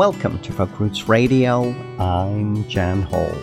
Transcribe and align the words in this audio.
Welcome 0.00 0.38
to 0.38 0.52
Folk 0.54 0.80
Roots 0.80 1.10
Radio. 1.10 1.74
I'm 1.98 2.66
Jan 2.70 3.02
Hall. 3.02 3.34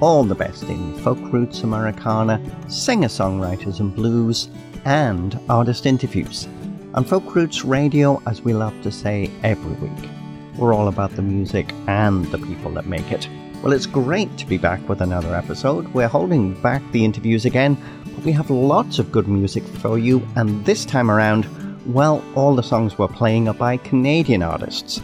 All 0.00 0.22
the 0.22 0.36
best 0.36 0.62
in 0.62 0.96
folk 1.00 1.18
roots 1.32 1.64
Americana, 1.64 2.40
singer 2.68 3.08
songwriters 3.08 3.80
and 3.80 3.92
blues, 3.92 4.48
and 4.84 5.40
artist 5.48 5.86
interviews. 5.86 6.46
On 6.94 7.02
Folk 7.02 7.34
Roots 7.34 7.64
Radio, 7.64 8.22
as 8.28 8.42
we 8.42 8.54
love 8.54 8.80
to 8.82 8.92
say 8.92 9.28
every 9.42 9.72
week, 9.88 10.08
we're 10.56 10.72
all 10.72 10.86
about 10.86 11.16
the 11.16 11.22
music 11.22 11.74
and 11.88 12.24
the 12.26 12.38
people 12.38 12.70
that 12.74 12.86
make 12.86 13.10
it. 13.10 13.28
Well, 13.64 13.72
it's 13.72 13.86
great 13.86 14.36
to 14.38 14.46
be 14.46 14.56
back 14.56 14.88
with 14.88 15.00
another 15.00 15.34
episode. 15.34 15.88
We're 15.88 16.06
holding 16.06 16.54
back 16.62 16.80
the 16.92 17.04
interviews 17.04 17.44
again, 17.44 17.76
but 18.04 18.24
we 18.24 18.30
have 18.30 18.50
lots 18.50 19.00
of 19.00 19.10
good 19.10 19.26
music 19.26 19.64
for 19.64 19.98
you, 19.98 20.24
and 20.36 20.64
this 20.64 20.84
time 20.84 21.10
around, 21.10 21.48
well, 21.92 22.22
all 22.36 22.54
the 22.54 22.62
songs 22.62 22.96
we're 22.96 23.08
playing 23.08 23.48
are 23.48 23.54
by 23.54 23.78
Canadian 23.78 24.44
artists 24.44 25.02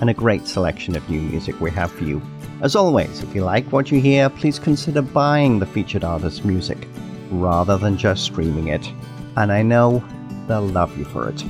and 0.00 0.10
a 0.10 0.14
great 0.14 0.46
selection 0.46 0.96
of 0.96 1.08
new 1.08 1.20
music 1.20 1.60
we 1.60 1.70
have 1.70 1.90
for 1.92 2.04
you. 2.04 2.20
As 2.60 2.76
always, 2.76 3.22
if 3.22 3.34
you 3.34 3.42
like 3.44 3.70
what 3.72 3.90
you 3.90 4.00
hear, 4.00 4.28
please 4.30 4.58
consider 4.58 5.02
buying 5.02 5.58
the 5.58 5.66
featured 5.66 6.04
artist's 6.04 6.44
music 6.44 6.88
rather 7.30 7.76
than 7.76 7.96
just 7.96 8.24
streaming 8.24 8.68
it. 8.68 8.90
And 9.36 9.52
I 9.52 9.62
know 9.62 10.04
they'll 10.46 10.62
love 10.62 10.96
you 10.96 11.04
for 11.04 11.28
it. 11.28 11.42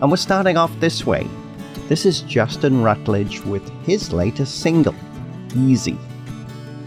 And 0.00 0.10
we're 0.10 0.16
starting 0.16 0.56
off 0.56 0.72
this 0.80 1.06
way. 1.06 1.26
This 1.88 2.06
is 2.06 2.22
Justin 2.22 2.82
Rutledge 2.82 3.40
with 3.40 3.68
his 3.84 4.12
latest 4.12 4.60
single, 4.60 4.94
Easy. 5.54 5.98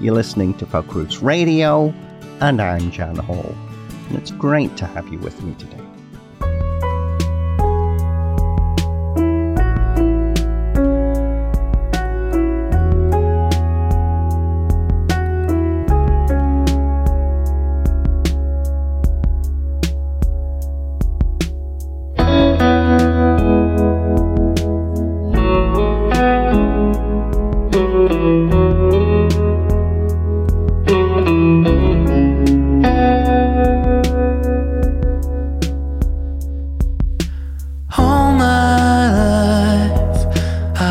You're 0.02 0.16
listening 0.16 0.56
to 0.56 0.66
Folk 0.66 0.94
Roots 0.95 1.22
Radio, 1.22 1.94
and 2.42 2.62
I'm 2.62 2.90
Jan 2.92 3.16
Hall. 3.16 3.56
And 4.09 4.18
it's 4.18 4.31
great 4.31 4.75
to 4.78 4.86
have 4.86 5.08
you 5.09 5.20
with 5.20 5.42
me 5.44 5.53
today. 5.56 5.84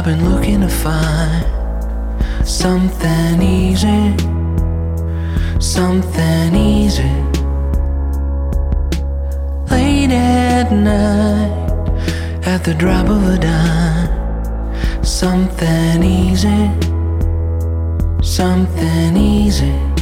I've 0.06 0.18
been 0.18 0.34
looking 0.34 0.60
to 0.60 0.68
find 0.68 1.46
something 2.46 3.40
easy, 3.40 4.14
something 5.58 6.54
easy. 6.54 7.08
Late 9.70 10.10
at 10.10 10.70
night, 10.72 12.46
at 12.46 12.64
the 12.64 12.74
drop 12.74 13.08
of 13.08 13.26
a 13.28 13.38
dime, 13.38 15.02
something 15.02 16.02
easy, 16.02 16.70
something 18.22 19.16
easy. 19.16 19.93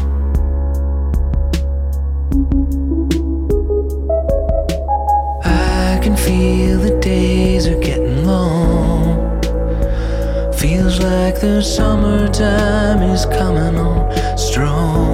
like 11.03 11.41
the 11.41 11.61
summertime 11.61 13.03
is 13.03 13.27
coming 13.27 13.77
on 13.77 14.39
strong. 14.39 15.12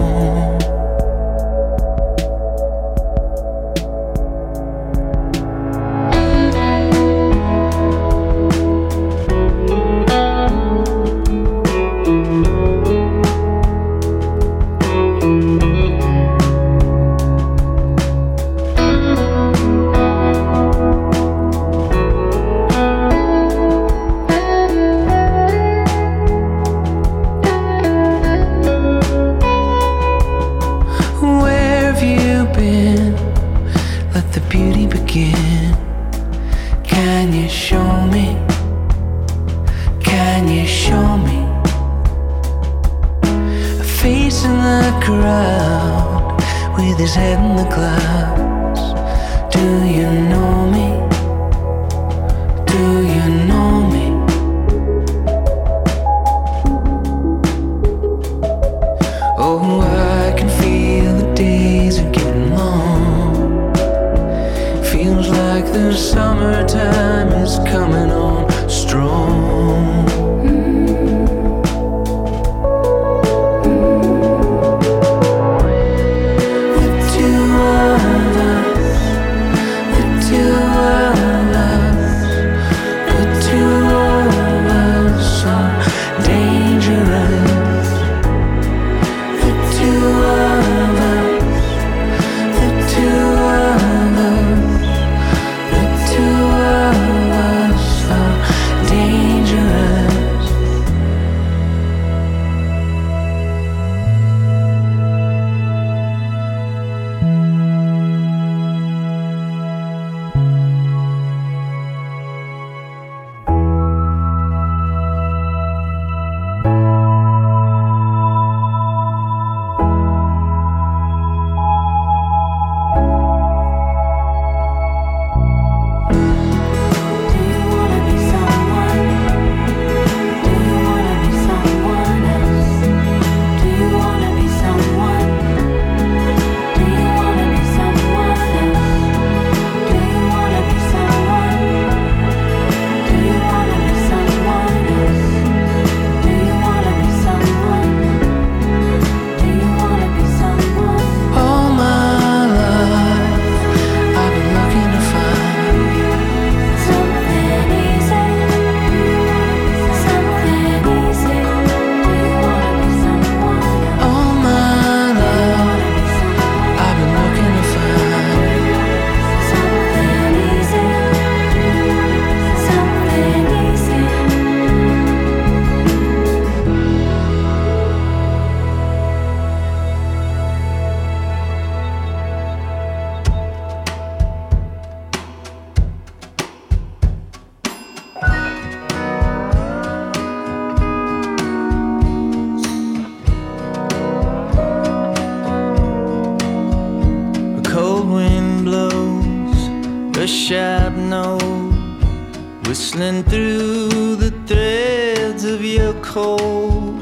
Whistling 202.69 203.25
through 203.25 204.15
the 204.17 204.31
threads 204.44 205.43
of 205.43 205.65
your 205.65 205.94
coat. 206.03 207.00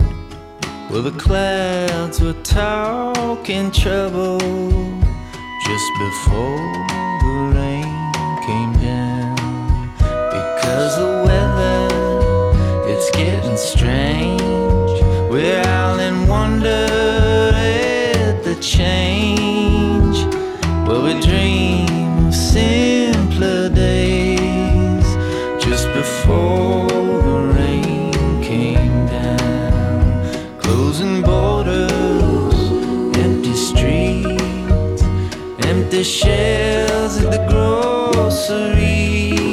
Well, 0.89 1.03
the 1.03 1.17
clouds 1.19 2.21
were 2.21 2.41
talking 2.45 3.73
trouble 3.73 4.39
just 5.67 5.89
before 6.05 6.71
the 7.25 7.35
rain 7.57 8.13
came 8.47 8.73
down. 8.81 9.91
Because 10.39 10.99
the 10.99 11.11
weather, 11.27 12.89
it's 12.89 13.11
getting 13.11 13.57
strange. 13.57 15.03
We're 15.29 15.76
grocery. 38.47 39.46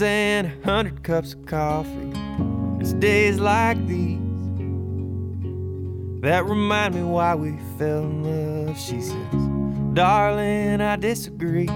And 0.00 0.46
a 0.46 0.64
hundred 0.64 1.02
cups 1.02 1.32
of 1.32 1.44
coffee. 1.46 2.12
It's 2.78 2.92
days 2.92 3.40
like 3.40 3.84
these 3.88 4.20
that 6.20 6.44
remind 6.44 6.94
me 6.94 7.02
why 7.02 7.34
we 7.34 7.58
fell 7.78 8.04
in 8.04 8.66
love. 8.66 8.78
She 8.78 9.00
says, 9.00 9.34
Darling, 9.94 10.80
I 10.80 10.94
disagree. 10.96 11.68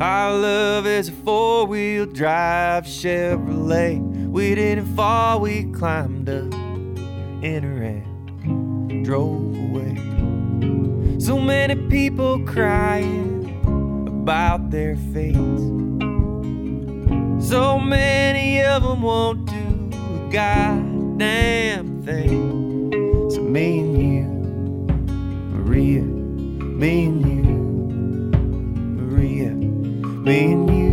Our 0.00 0.32
love 0.32 0.86
is 0.86 1.10
a 1.10 1.12
four 1.12 1.66
wheel 1.66 2.06
drive 2.06 2.84
Chevrolet. 2.84 4.00
We 4.30 4.54
didn't 4.54 4.96
fall, 4.96 5.40
we 5.40 5.64
climbed 5.72 6.30
up 6.30 6.54
in 7.44 7.62
her 7.64 7.82
and 7.82 9.04
drove 9.04 9.54
away. 9.58 11.20
So 11.20 11.38
many 11.38 11.76
people 11.90 12.42
crying 12.46 13.60
about 14.06 14.70
their 14.70 14.96
fates. 14.96 15.83
So 17.44 17.78
many 17.78 18.62
of 18.62 18.82
them 18.82 19.02
won't 19.02 19.44
do 19.44 19.54
a 19.54 20.32
goddamn 20.32 22.02
thing. 22.02 22.90
So 23.30 23.42
me 23.42 23.80
and 23.80 23.98
you, 24.02 24.24
Maria, 25.52 26.00
me 26.02 27.04
and 27.04 27.20
you, 27.22 27.42
Maria, 28.96 29.50
me 29.50 30.52
and 30.52 30.70
you, 30.70 30.83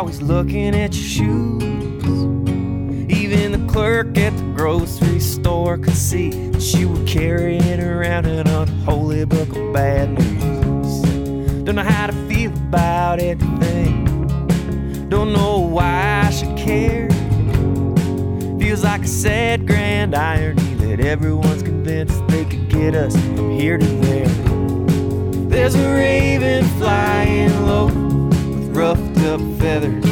always 0.00 0.22
looking 0.22 0.74
at 0.74 0.94
your 0.94 1.04
shoes. 1.04 1.62
Even 3.12 3.52
the 3.52 3.62
clerk 3.70 4.16
at 4.16 4.34
the 4.34 4.42
grocery 4.56 5.20
store 5.20 5.76
could 5.76 5.94
see 5.94 6.30
that 6.30 6.62
you 6.72 6.88
were 6.88 7.04
carrying 7.04 7.78
around 7.78 8.24
an 8.24 8.48
unholy 8.48 9.26
book 9.26 9.54
of 9.54 9.74
bad 9.74 10.08
news. 10.18 11.02
Don't 11.64 11.74
know 11.74 11.82
how 11.82 12.06
to 12.06 12.14
feel 12.26 12.50
about 12.50 13.18
anything. 13.18 14.06
Don't 15.10 15.34
know 15.34 15.58
why 15.58 16.22
I 16.24 16.30
should 16.30 16.56
care. 16.56 17.10
Feels 18.58 18.82
like 18.82 19.02
a 19.02 19.06
sad 19.06 19.66
grand 19.66 20.14
irony 20.14 20.76
that 20.76 21.00
everyone's 21.00 21.62
convinced 21.62 22.26
they 22.28 22.46
could 22.46 22.70
get 22.70 22.94
us 22.94 23.12
from 23.12 23.50
here 23.50 23.76
to 23.76 23.84
there. 23.84 24.28
There's 25.50 25.74
a 25.74 25.94
raven 25.94 26.64
flying 26.78 27.66
low 27.66 28.09
with 28.98 29.24
up 29.24 29.40
feathers. 29.60 30.04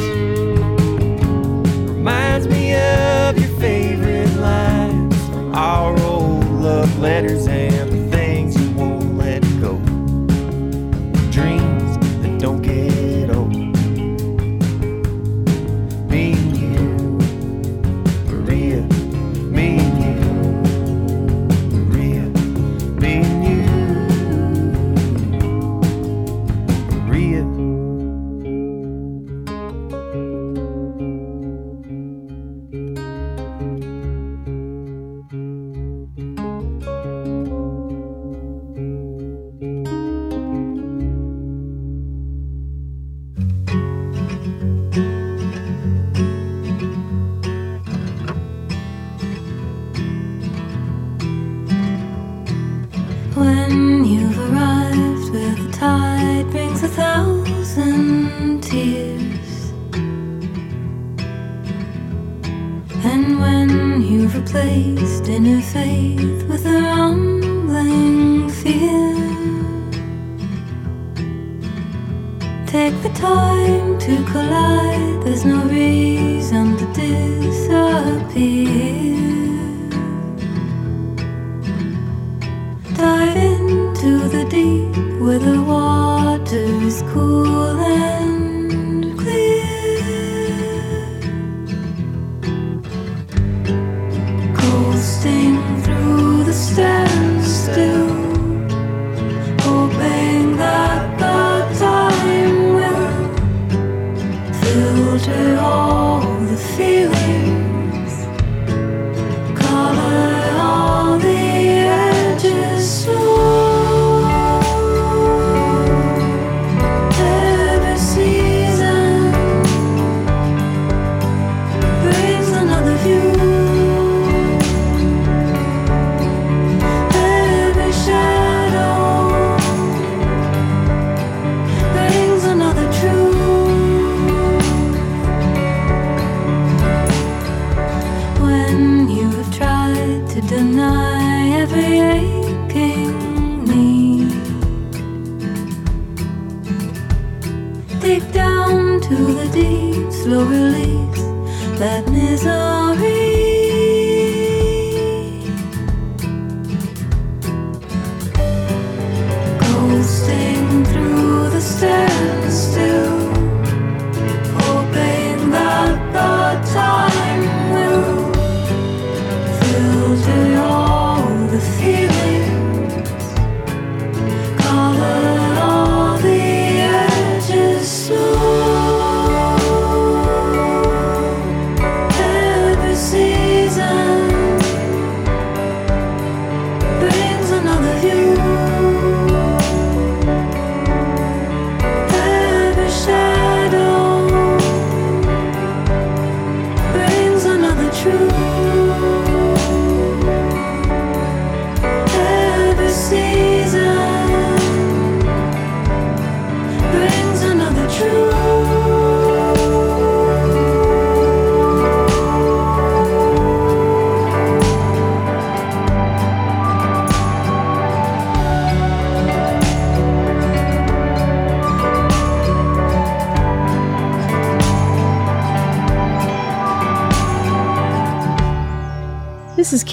Reminds 1.91 2.47
me 2.47 2.75
of 2.75 3.37
your 3.37 3.49
favorite 3.59 4.33
lines 4.37 5.17
from 5.29 5.53
our 5.55 5.99
old 6.01 6.45
love 6.45 6.99
letters 7.01 7.49
and 7.49 7.98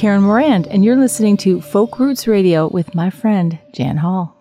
Karen 0.05 0.21
Morand, 0.21 0.67
and 0.67 0.85
you're 0.85 0.95
listening 0.95 1.35
to 1.38 1.59
Folk 1.59 1.97
Roots 1.97 2.27
Radio 2.27 2.67
with 2.67 2.93
my 2.93 3.09
friend 3.09 3.57
Jan 3.74 3.97
Hall. 3.97 4.34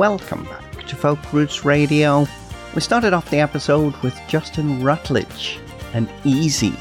Welcome 0.00 0.44
back 0.44 0.86
to 0.86 0.96
Folk 0.96 1.30
Roots 1.30 1.66
Radio. 1.66 2.26
We 2.74 2.80
started 2.80 3.12
off 3.12 3.28
the 3.28 3.40
episode 3.40 3.94
with 3.98 4.18
Justin 4.28 4.82
Rutledge 4.82 5.60
and 5.92 6.08
Easy, 6.24 6.72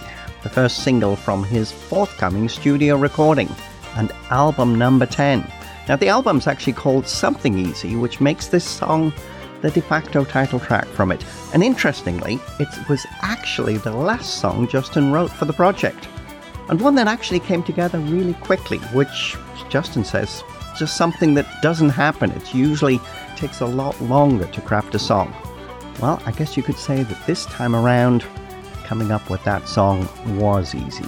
the 0.41 0.47
first 0.47 0.85
single 0.85 1.17
from 1.17 1.43
his 1.43 1.69
forthcoming 1.69 2.47
studio 2.47 2.95
recording 2.95 3.53
and 3.97 4.13
album 4.29 4.77
number 4.77 5.05
10. 5.05 5.45
Now, 5.89 5.97
the 5.97 6.07
album's 6.07 6.47
actually 6.47 6.71
called 6.71 7.05
Something 7.05 7.57
Easy, 7.57 7.97
which 7.97 8.21
makes 8.21 8.47
this 8.47 8.63
song 8.63 9.11
the 9.59 9.69
de 9.69 9.81
facto 9.81 10.23
title 10.23 10.61
track 10.61 10.85
from 10.85 11.11
it. 11.11 11.25
And 11.53 11.61
interestingly, 11.61 12.39
it 12.57 12.69
was 12.87 13.05
actually 13.21 13.79
the 13.79 13.91
last 13.91 14.39
song 14.39 14.65
Justin 14.65 15.11
wrote 15.11 15.31
for 15.31 15.43
the 15.43 15.51
project, 15.51 16.07
and 16.69 16.79
one 16.79 16.95
that 16.95 17.09
actually 17.09 17.41
came 17.41 17.63
together 17.63 17.99
really 17.99 18.35
quickly, 18.35 18.77
which 18.93 19.35
Justin 19.67 20.05
says 20.05 20.41
just 20.77 20.97
something 20.97 21.33
that 21.33 21.61
doesn't 21.61 21.89
happen. 21.89 22.31
It 22.31 22.53
usually 22.53 22.99
takes 23.35 23.61
a 23.61 23.65
lot 23.65 23.99
longer 24.01 24.45
to 24.45 24.61
craft 24.61 24.95
a 24.95 24.99
song. 24.99 25.33
Well, 26.01 26.21
I 26.25 26.31
guess 26.31 26.55
you 26.55 26.63
could 26.63 26.77
say 26.77 27.03
that 27.03 27.27
this 27.27 27.45
time 27.45 27.75
around, 27.75 28.25
coming 28.83 29.11
up 29.11 29.29
with 29.29 29.43
that 29.43 29.67
song 29.67 30.07
was 30.37 30.73
easy. 30.73 31.05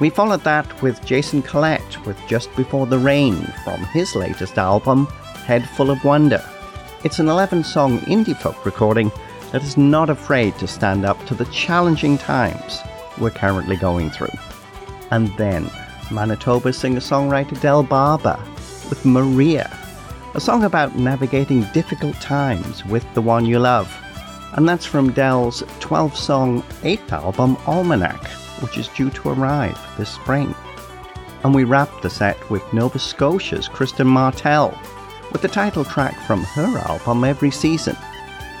We 0.00 0.10
followed 0.10 0.44
that 0.44 0.82
with 0.82 1.04
Jason 1.04 1.42
Collett 1.42 2.06
with 2.06 2.18
Just 2.26 2.54
Before 2.56 2.86
the 2.86 2.98
Rain 2.98 3.36
from 3.64 3.84
his 3.86 4.14
latest 4.14 4.58
album, 4.58 5.06
Head 5.46 5.68
Full 5.70 5.90
of 5.90 6.04
Wonder. 6.04 6.42
It's 7.04 7.18
an 7.18 7.28
11 7.28 7.64
song 7.64 7.98
indie 8.00 8.36
folk 8.36 8.64
recording 8.64 9.10
that 9.52 9.62
is 9.62 9.76
not 9.76 10.10
afraid 10.10 10.56
to 10.58 10.66
stand 10.66 11.04
up 11.04 11.24
to 11.26 11.34
the 11.34 11.44
challenging 11.46 12.16
times 12.16 12.80
we're 13.18 13.30
currently 13.30 13.76
going 13.76 14.10
through. 14.10 14.32
And 15.10 15.28
then 15.36 15.70
Manitoba 16.10 16.72
singer 16.72 17.00
songwriter 17.00 17.60
Del 17.60 17.82
Barber 17.82 18.38
with 18.90 19.06
Maria, 19.06 19.74
a 20.34 20.40
song 20.40 20.64
about 20.64 20.96
navigating 20.96 21.62
difficult 21.72 22.14
times 22.20 22.84
with 22.84 23.06
the 23.14 23.22
one 23.22 23.46
you 23.46 23.58
love. 23.58 23.90
And 24.52 24.68
that's 24.68 24.84
from 24.84 25.12
Del's 25.12 25.62
12 25.78 26.16
song 26.16 26.62
8th 26.82 27.12
album 27.12 27.56
Almanac, 27.66 28.26
which 28.60 28.76
is 28.76 28.88
due 28.88 29.10
to 29.10 29.30
arrive 29.30 29.78
this 29.96 30.10
spring. 30.10 30.54
And 31.44 31.54
we 31.54 31.64
wrapped 31.64 32.02
the 32.02 32.10
set 32.10 32.50
with 32.50 32.72
Nova 32.72 32.98
Scotia's 32.98 33.68
Kristen 33.68 34.08
Martell 34.08 34.76
with 35.32 35.40
the 35.40 35.48
title 35.48 35.84
track 35.84 36.14
from 36.26 36.42
her 36.42 36.78
album 36.78 37.24
Every 37.24 37.50
Season, 37.50 37.96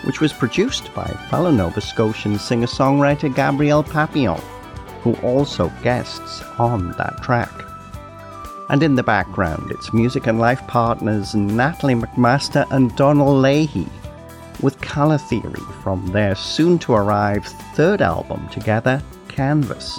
which 0.04 0.20
was 0.20 0.32
produced 0.32 0.94
by 0.94 1.06
fellow 1.28 1.50
Nova 1.50 1.80
Scotian 1.80 2.38
singer 2.38 2.68
songwriter 2.68 3.34
Gabrielle 3.34 3.82
Papillon, 3.82 4.40
who 5.02 5.14
also 5.16 5.70
guests 5.82 6.42
on 6.58 6.92
that 6.92 7.20
track. 7.22 7.50
And 8.70 8.84
in 8.84 8.94
the 8.94 9.02
background, 9.02 9.72
it's 9.72 9.92
music 9.92 10.28
and 10.28 10.38
life 10.38 10.64
partners 10.68 11.34
Natalie 11.34 11.96
MacMaster 11.96 12.70
and 12.70 12.94
Donnell 12.94 13.36
Leahy 13.36 13.88
with 14.62 14.80
Colour 14.80 15.18
Theory 15.18 15.60
from 15.82 16.06
their 16.12 16.36
soon 16.36 16.78
to 16.80 16.92
arrive 16.92 17.44
third 17.74 18.00
album 18.00 18.48
together, 18.50 19.02
Canvas. 19.26 19.98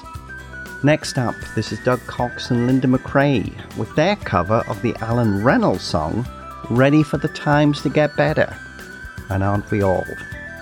Next 0.86 1.18
up, 1.18 1.36
this 1.54 1.74
is 1.74 1.84
Doug 1.84 2.00
Cox 2.08 2.50
and 2.50 2.66
Linda 2.66 2.88
McRae 2.88 3.54
with 3.76 3.94
their 3.98 4.16
cover 4.16 4.64
of 4.70 4.82
the 4.82 4.96
Allen 5.02 5.44
Reynolds 5.44 5.84
song, 5.84 6.26
Ready 6.70 7.04
for 7.04 7.18
the 7.18 7.28
Times 7.28 7.82
to 7.82 7.90
Get 7.90 8.16
Better. 8.16 8.56
And 9.30 9.44
aren't 9.44 9.70
we 9.70 9.82
all? 9.82 10.06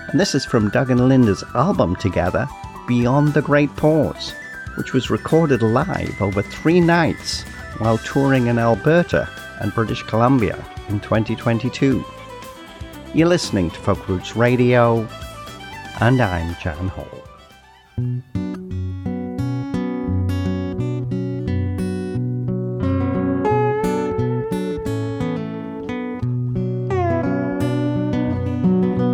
And 0.08 0.18
this 0.18 0.34
is 0.34 0.44
from 0.44 0.70
Doug 0.70 0.90
and 0.90 1.08
Linda's 1.08 1.44
album 1.54 1.94
together, 1.94 2.48
Beyond 2.88 3.34
the 3.34 3.42
Great 3.42 3.74
Pause, 3.76 4.34
which 4.74 4.94
was 4.94 5.10
recorded 5.10 5.62
live 5.62 6.20
over 6.20 6.42
three 6.42 6.80
nights 6.80 7.44
while 7.78 7.98
touring 7.98 8.46
in 8.46 8.58
Alberta 8.58 9.28
and 9.60 9.74
British 9.74 10.02
Columbia 10.02 10.56
in 10.88 11.00
2022. 11.00 12.04
You're 13.14 13.28
listening 13.28 13.70
to 13.70 13.80
Folk 13.80 14.08
Roots 14.08 14.36
Radio, 14.36 15.06
and 16.00 16.20
I'm 16.20 16.56
Jan 16.62 16.88
Hall. 16.88 17.06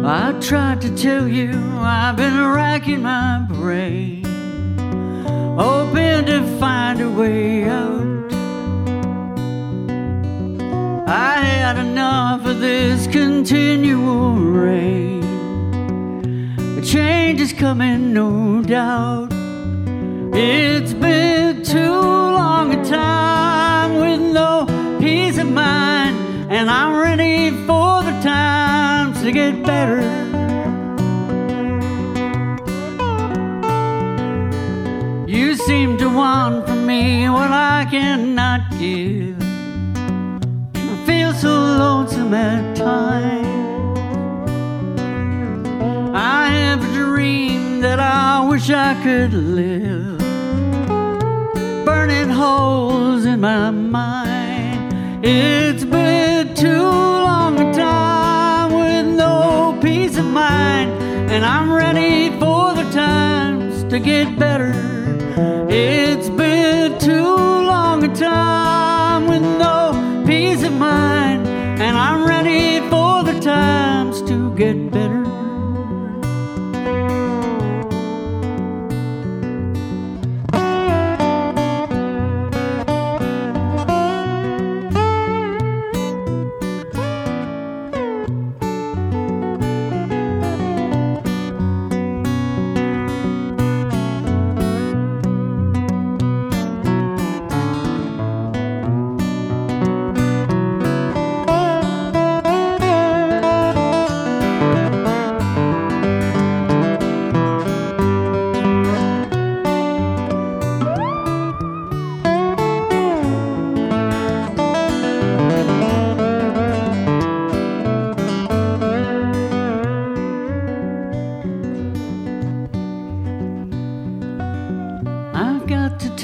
I 0.09 0.39
tried 0.41 0.81
to 0.83 0.97
tell 0.97 1.27
you 1.27 1.51
I've 1.79 2.17
been 2.17 2.53
racking 2.53 3.03
my 3.03 3.45
brain, 3.49 4.25
hoping 5.57 6.27
to 6.27 6.59
find 6.59 7.01
a 7.01 7.11
way 7.11 7.65
out. 7.65 8.16
Had 11.67 11.79
enough 11.79 12.47
of 12.47 12.61
this 12.61 13.09
continual 13.09 14.35
rain. 14.35 15.21
A 16.79 16.81
change 16.81 17.41
is 17.41 17.53
coming, 17.53 18.13
no 18.13 18.63
doubt. 18.63 19.33
It's 20.33 20.95
been 20.95 21.65
too 21.65 22.01
long 22.41 22.73
a 22.73 22.85
time 22.85 23.97
with 23.97 24.21
no 24.21 24.67
peace 25.01 25.39
of 25.39 25.51
mind, 25.51 26.17
and 26.53 26.71
I'm 26.71 27.01
ready 27.01 27.51
for 27.67 28.01
the 28.09 28.17
times 28.23 29.21
to 29.23 29.33
get 29.33 29.61
better. 29.65 30.03
You 35.27 35.57
seem 35.57 35.99
to 35.99 36.09
want 36.09 36.69
from 36.69 36.87
me 36.87 37.29
what 37.29 37.51
I 37.51 37.89
cannot 37.91 38.61
give. 38.79 39.26
Times. 42.31 43.47
I 46.15 46.49
have 46.49 46.83
a 46.83 46.93
dream 46.93 47.81
that 47.81 48.01
I 48.01 48.47
wish 48.49 48.71
I 48.71 49.01
could 49.03 49.33
live. 49.33 50.19
Burning 51.85 52.31
holes 52.31 53.25
in 53.25 53.41
my 53.41 53.71
mind. 53.71 55.25
It's 55.25 55.85
been 55.85 56.55
too 56.55 56.91
long 57.29 57.61
a 57.61 57.73
time 57.73 58.73
with 58.73 59.07
no 59.07 59.79
peace 59.81 60.17
of 60.17 60.27
mind. 60.27 60.91
And 61.31 61.45
I'm 61.45 61.73
ready 61.73 62.31
for 62.41 62.75
the 62.75 62.91
times 62.91 63.85
to 63.85 63.99
get 64.01 64.39
better. 64.39 64.73
It's 65.69 66.29
been 66.31 66.99
too 66.99 67.37
long 67.73 68.05
a 68.05 68.15
time 68.15 69.29
with 69.29 69.43
no 69.43 70.25
peace 70.27 70.65
of 70.65 70.73
mind. 70.73 71.16
I'm 71.97 72.27
ready 72.27 72.81
for 72.91 73.25
the 73.25 73.41
times 73.41 74.21
to 74.29 74.55
get 74.55 74.86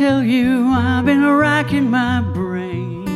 tell 0.03 0.25
you, 0.25 0.67
I've 0.67 1.05
been 1.05 1.25
racking 1.25 1.89
my 1.89 2.23
brain, 2.23 3.07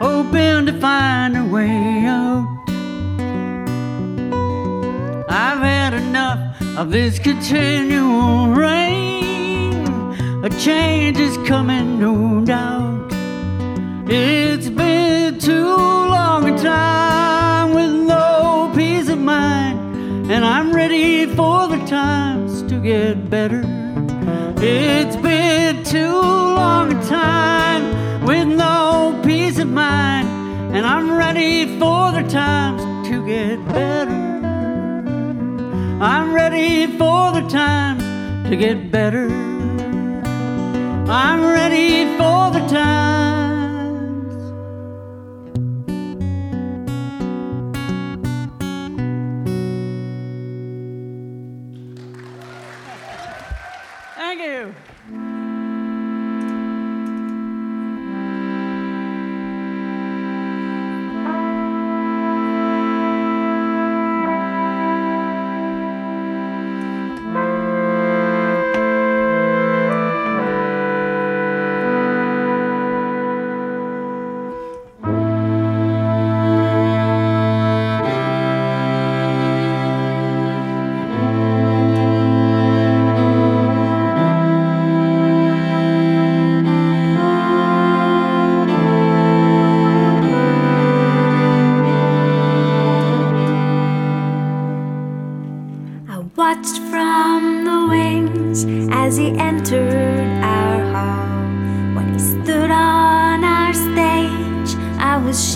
hoping 0.00 0.64
to 0.64 0.72
find 0.80 1.36
a 1.36 1.44
way 1.44 2.06
out. 2.06 2.48
I've 5.28 5.58
had 5.58 5.92
enough 5.92 6.40
of 6.78 6.90
this 6.90 7.18
continual 7.18 8.54
rain. 8.54 9.84
A 10.42 10.48
change 10.58 11.18
is 11.18 11.36
coming, 11.46 12.00
no 12.00 12.42
doubt. 12.46 13.12
It's 14.08 14.70
been 14.70 15.38
too 15.38 15.76
long 16.16 16.48
a 16.48 16.56
time 16.56 17.74
with 17.74 17.92
no 18.14 18.72
peace 18.74 19.10
of 19.10 19.18
mind, 19.18 20.32
and 20.32 20.46
I'm 20.46 20.72
ready 20.74 21.26
for 21.26 21.68
the 21.68 21.80
times 21.84 22.62
to 22.70 22.80
get 22.80 23.28
better. 23.28 23.62
It's 24.60 25.14
been 25.16 25.27
too 25.90 26.20
long 26.20 26.92
a 26.92 27.06
time 27.06 28.22
with 28.26 28.46
no 28.46 29.18
peace 29.24 29.58
of 29.58 29.68
mind, 29.68 30.28
and 30.76 30.84
I'm 30.84 31.10
ready 31.10 31.78
for 31.78 32.12
the 32.12 32.28
times 32.28 32.82
to 33.08 33.24
get 33.26 33.66
better. 33.68 34.10
I'm 36.00 36.34
ready 36.34 36.86
for 36.98 37.32
the 37.32 37.40
times 37.48 38.02
to 38.50 38.56
get 38.56 38.90
better. 38.90 39.28
I'm 41.10 41.42
ready 41.42 42.04
for 42.18 42.50
the 42.50 42.66
times. 42.68 43.27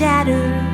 I 0.05 0.72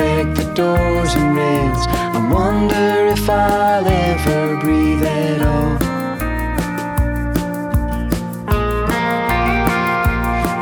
take 0.00 0.32
the 0.34 0.48
doors 0.54 1.12
and 1.18 1.28
rails. 1.36 1.82
I 2.16 2.20
wonder 2.38 2.88
if 3.16 3.24
I'll 3.28 3.86
ever 4.08 4.56
breathe 4.62 5.02
at 5.02 5.40
all. 5.52 5.76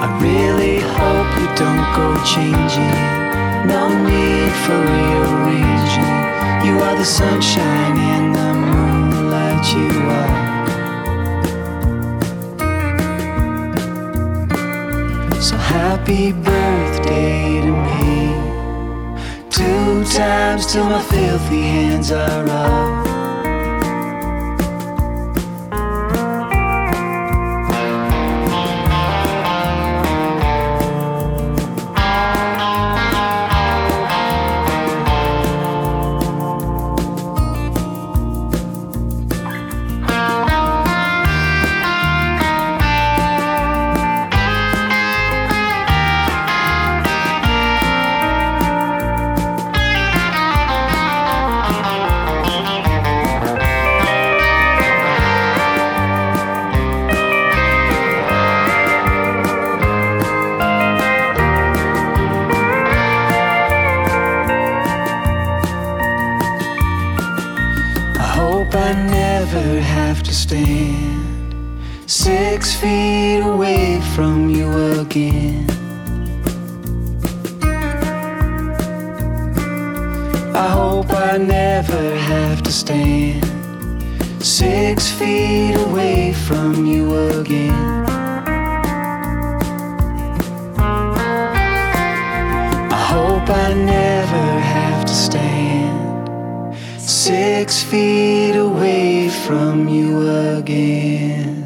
I 0.04 0.08
really 0.26 0.78
hope 0.98 1.30
you 1.40 1.48
don't 1.62 1.86
go 1.98 2.06
changing. 2.34 2.98
No 3.74 3.82
need 4.10 4.52
for 4.64 4.78
rearranging. 4.92 6.16
You 6.66 6.74
are 6.86 6.96
the 7.02 7.08
sunshine 7.20 7.96
and 8.14 8.28
the 8.38 8.50
moonlight, 8.72 9.64
you 9.78 9.92
are. 10.20 10.36
So 15.48 15.56
happy 15.56 16.24
birthday 16.32 17.60
to 17.66 17.72
me. 17.86 18.27
Two 19.58 20.04
times 20.04 20.72
till 20.72 20.84
my 20.84 21.02
filthy 21.02 21.62
hands 21.62 22.12
are 22.12 22.48
up. 22.48 23.07
Never 69.52 69.80
have 69.80 70.22
to 70.22 70.34
stand 70.34 71.80
six 72.06 72.74
feet 72.74 73.40
away 73.40 73.98
from 74.14 74.50
you 74.50 74.68
again. 75.00 75.66
I 80.54 80.68
hope 80.68 81.10
I 81.10 81.38
never 81.38 82.14
have 82.16 82.62
to 82.62 82.72
stand 82.72 83.42
six 84.44 85.10
feet 85.10 85.76
away 85.76 86.34
from 86.34 86.84
you 86.84 87.04
again. 87.40 88.04
I 92.96 93.00
hope 93.12 93.48
I 93.48 93.72
never 93.72 94.60
have 94.60 95.06
to 95.06 95.14
stand 95.14 95.67
six 97.28 97.82
feet 97.82 98.56
away 98.56 99.28
from 99.28 99.86
you 99.86 100.26
again. 100.56 101.62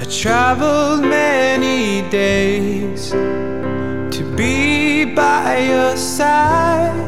I 0.00 0.04
traveled 0.10 1.02
many 1.02 2.02
days 2.10 3.12
to 3.12 4.34
be 4.36 5.04
by 5.04 5.58
your 5.72 5.96
side, 5.96 6.98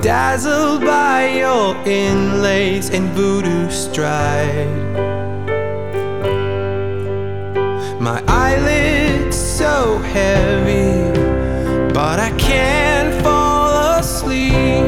dazzled 0.00 0.82
by 0.82 1.26
your 1.42 1.74
inlays 1.84 2.90
and 2.90 3.08
voodoo 3.08 3.68
stride. 3.70 4.87
My 8.08 8.24
eyelids 8.26 9.36
so 9.36 9.98
heavy, 9.98 11.12
but 11.92 12.18
I 12.18 12.30
can't 12.38 13.12
fall 13.22 13.98
asleep. 13.98 14.86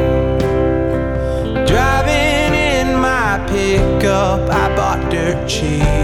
Driving 1.68 2.54
in 2.54 2.98
my 2.98 3.44
pickup, 3.46 4.48
I 4.48 4.74
bought 4.74 5.10
dirt 5.10 5.46
cheap. 5.46 5.99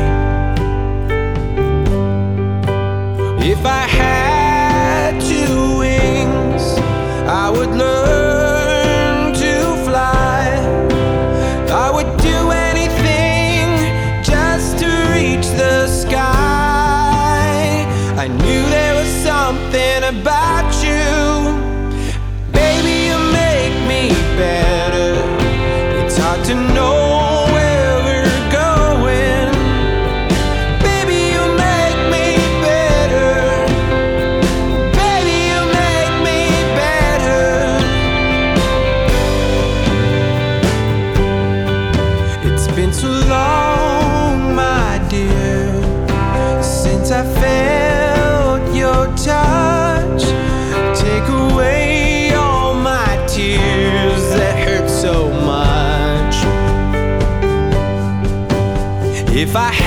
If 59.47 59.55
I 59.55 59.86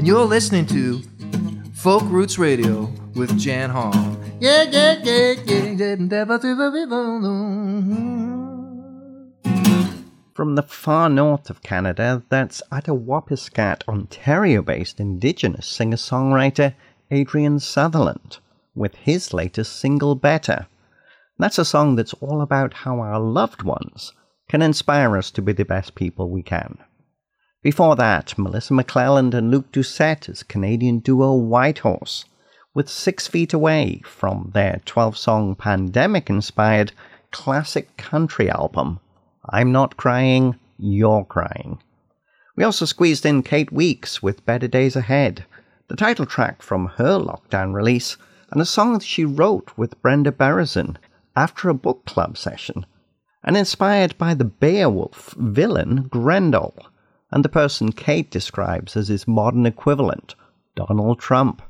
and 0.00 0.06
you're 0.06 0.24
listening 0.24 0.64
to 0.64 1.02
Folk 1.74 2.02
Roots 2.04 2.38
Radio 2.38 2.90
with 3.14 3.38
Jan 3.38 3.68
Hall. 3.68 3.92
Yeah, 4.40 4.62
yeah, 4.62 4.98
yeah, 5.02 5.34
yeah, 5.44 5.74
yeah. 5.76 5.96
From 10.32 10.54
the 10.54 10.62
far 10.62 11.10
north 11.10 11.50
of 11.50 11.62
Canada, 11.62 12.22
that's 12.30 12.62
Attawapiskat, 12.72 13.86
Ontario 13.86 14.62
based 14.62 15.00
Indigenous 15.00 15.66
singer 15.66 15.98
songwriter 15.98 16.72
Adrian 17.10 17.60
Sutherland 17.60 18.38
with 18.74 18.94
his 18.94 19.34
latest 19.34 19.78
single, 19.78 20.14
Better. 20.14 20.66
That's 21.38 21.58
a 21.58 21.64
song 21.66 21.96
that's 21.96 22.14
all 22.14 22.40
about 22.40 22.72
how 22.72 23.00
our 23.00 23.20
loved 23.20 23.64
ones 23.64 24.14
can 24.48 24.62
inspire 24.62 25.18
us 25.18 25.30
to 25.32 25.42
be 25.42 25.52
the 25.52 25.66
best 25.66 25.94
people 25.94 26.30
we 26.30 26.42
can. 26.42 26.78
Before 27.62 27.94
that, 27.96 28.38
Melissa 28.38 28.72
McClelland 28.72 29.34
and 29.34 29.50
Luke 29.50 29.70
Doucette 29.70 30.30
as 30.30 30.42
Canadian 30.42 31.00
duo 31.00 31.34
Whitehorse, 31.34 32.24
with 32.72 32.88
Six 32.88 33.26
Feet 33.26 33.52
Away 33.52 34.00
from 34.06 34.52
their 34.54 34.80
12 34.86 35.18
song 35.18 35.54
pandemic 35.54 36.30
inspired 36.30 36.92
classic 37.30 37.98
country 37.98 38.48
album, 38.48 38.98
I'm 39.46 39.72
Not 39.72 39.98
Crying, 39.98 40.58
You're 40.78 41.26
Crying. 41.26 41.78
We 42.56 42.64
also 42.64 42.86
squeezed 42.86 43.26
in 43.26 43.42
Kate 43.42 43.70
Weekes 43.70 44.22
with 44.22 44.46
Better 44.46 44.66
Days 44.66 44.96
Ahead, 44.96 45.44
the 45.88 45.96
title 45.96 46.24
track 46.24 46.62
from 46.62 46.86
her 46.96 47.18
lockdown 47.18 47.74
release, 47.74 48.16
and 48.50 48.62
a 48.62 48.64
song 48.64 48.94
that 48.94 49.02
she 49.02 49.26
wrote 49.26 49.70
with 49.76 50.00
Brenda 50.00 50.32
Berezin 50.32 50.96
after 51.36 51.68
a 51.68 51.74
book 51.74 52.06
club 52.06 52.38
session, 52.38 52.86
and 53.44 53.54
inspired 53.54 54.16
by 54.16 54.32
the 54.32 54.46
Beowulf 54.46 55.34
villain 55.36 56.08
Grendel, 56.08 56.86
and 57.32 57.44
the 57.44 57.48
person 57.48 57.92
Kate 57.92 58.30
describes 58.30 58.96
as 58.96 59.08
his 59.08 59.28
modern 59.28 59.66
equivalent, 59.66 60.34
Donald 60.74 61.20
Trump. 61.20 61.62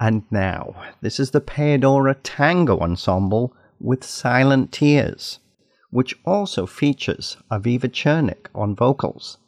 And 0.00 0.24
now, 0.30 0.74
this 1.00 1.20
is 1.20 1.30
the 1.30 1.40
Payadora 1.40 2.16
Tango 2.22 2.80
Ensemble 2.80 3.54
with 3.78 4.04
Silent 4.04 4.72
Tears, 4.72 5.38
which 5.90 6.18
also 6.24 6.66
features 6.66 7.36
Aviva 7.50 7.88
Chernik 7.88 8.46
on 8.54 8.74
vocals. 8.74 9.38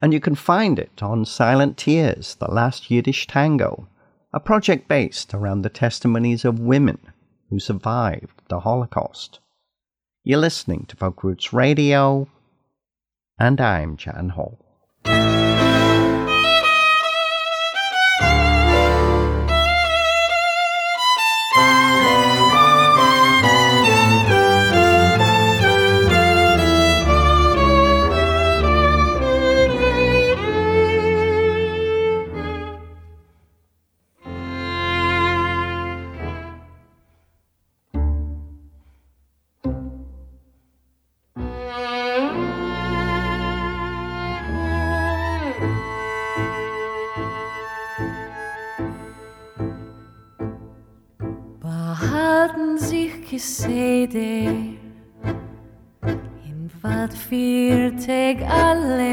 And 0.00 0.12
you 0.12 0.20
can 0.20 0.34
find 0.34 0.78
it 0.78 1.02
on 1.02 1.24
Silent 1.24 1.76
Tears, 1.76 2.36
The 2.36 2.50
Last 2.50 2.90
Yiddish 2.90 3.26
Tango, 3.26 3.88
a 4.32 4.38
project 4.38 4.86
based 4.86 5.32
around 5.32 5.62
the 5.62 5.70
testimonies 5.70 6.44
of 6.44 6.60
women 6.60 6.98
who 7.50 7.58
survived 7.58 8.42
the 8.48 8.60
Holocaust. 8.60 9.40
You're 10.22 10.40
listening 10.40 10.84
to 10.88 10.96
Folk 10.96 11.24
Roots 11.24 11.52
Radio, 11.52 12.28
and 13.38 13.60
I'm 13.60 13.96
Jan 13.96 14.30
Hall. 14.30 14.65
Thank 15.06 15.20
you. 22.00 22.05
che 53.28 53.38
sede 53.38 54.44
in 56.48 56.70
wat 56.80 57.12
vier 57.26 57.90
teg 57.98 58.38
alle 58.42 59.05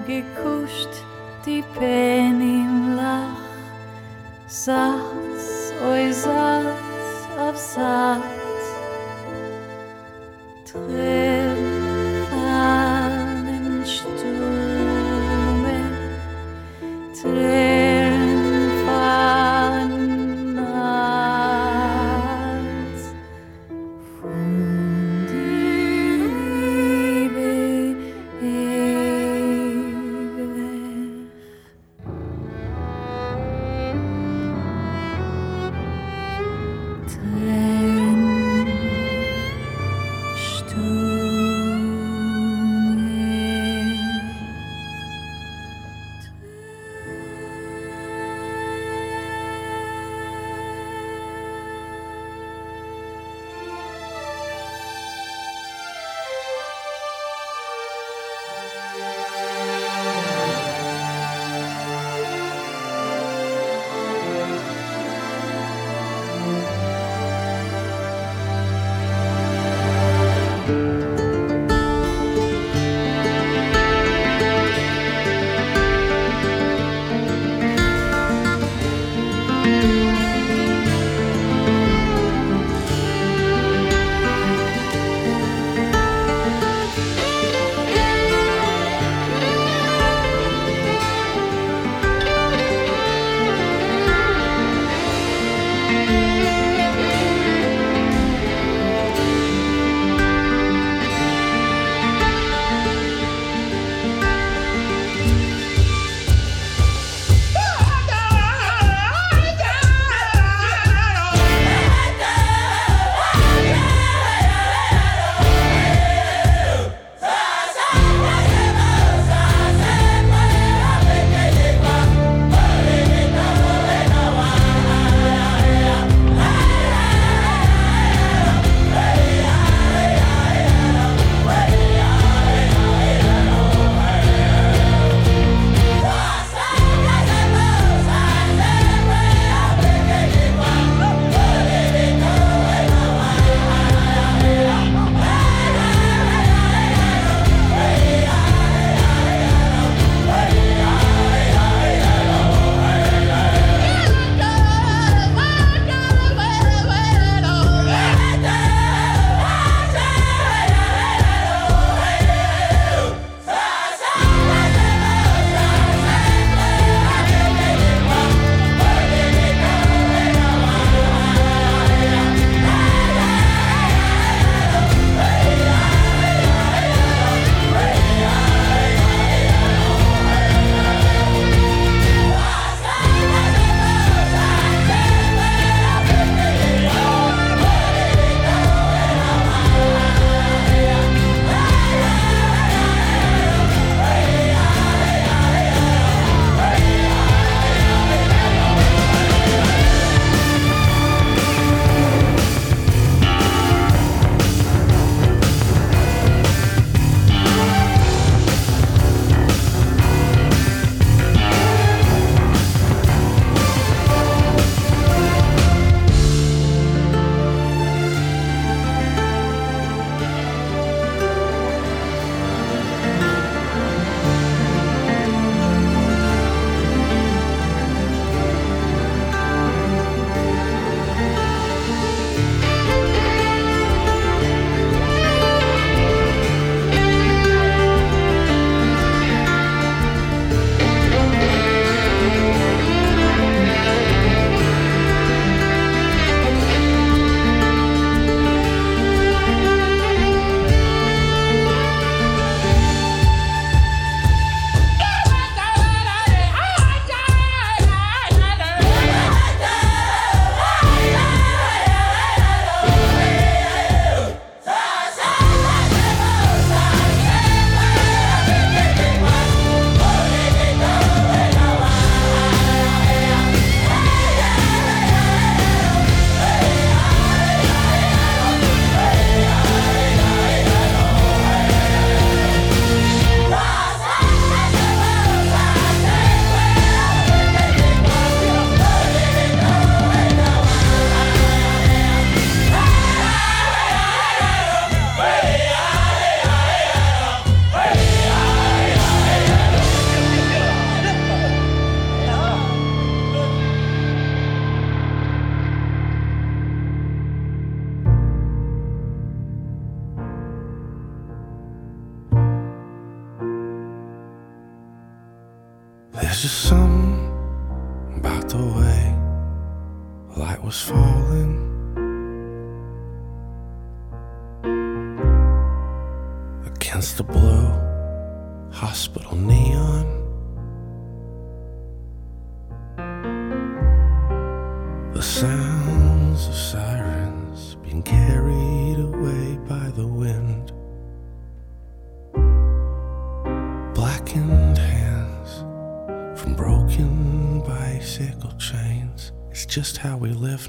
opgekuscht 0.00 0.88
die 1.46 1.62
Penim 1.78 2.96
lach. 2.96 3.42
Satz, 4.46 5.72
oi 5.90 6.12
Satz, 6.12 7.28
auf 7.38 7.56
Satz. 7.56 8.22
Tränen 10.64 11.23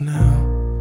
now, 0.02 0.75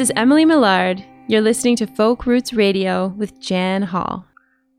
This 0.00 0.08
is 0.08 0.16
Emily 0.16 0.46
Millard. 0.46 1.04
You're 1.28 1.42
listening 1.42 1.76
to 1.76 1.86
Folk 1.86 2.24
Roots 2.24 2.54
Radio 2.54 3.08
with 3.18 3.38
Jan 3.38 3.82
Hall. 3.82 4.24